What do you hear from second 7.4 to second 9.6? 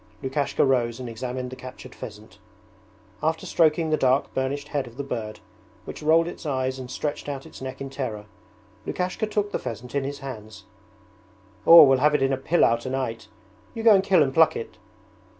its neck in terror, Lukashka took the